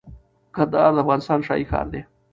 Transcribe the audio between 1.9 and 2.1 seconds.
دي